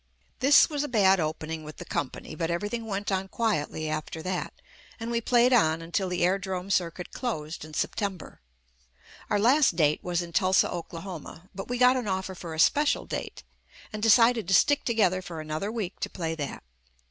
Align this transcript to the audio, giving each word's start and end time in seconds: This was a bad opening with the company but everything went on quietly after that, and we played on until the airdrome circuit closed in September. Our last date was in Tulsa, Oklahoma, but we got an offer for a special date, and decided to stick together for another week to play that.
This 0.39 0.67
was 0.67 0.83
a 0.83 0.87
bad 0.87 1.19
opening 1.19 1.63
with 1.63 1.77
the 1.77 1.85
company 1.85 2.33
but 2.33 2.49
everything 2.49 2.87
went 2.87 3.11
on 3.11 3.27
quietly 3.27 3.87
after 3.87 4.23
that, 4.23 4.51
and 4.99 5.11
we 5.11 5.21
played 5.21 5.53
on 5.53 5.79
until 5.79 6.09
the 6.09 6.23
airdrome 6.23 6.71
circuit 6.71 7.11
closed 7.11 7.63
in 7.63 7.75
September. 7.75 8.41
Our 9.29 9.37
last 9.39 9.75
date 9.75 10.03
was 10.03 10.23
in 10.23 10.33
Tulsa, 10.33 10.71
Oklahoma, 10.71 11.51
but 11.53 11.67
we 11.67 11.77
got 11.77 11.97
an 11.97 12.07
offer 12.07 12.33
for 12.33 12.55
a 12.55 12.59
special 12.59 13.05
date, 13.05 13.43
and 13.93 14.01
decided 14.01 14.47
to 14.47 14.55
stick 14.55 14.85
together 14.85 15.21
for 15.21 15.39
another 15.39 15.71
week 15.71 15.99
to 15.99 16.09
play 16.09 16.33
that. 16.33 16.63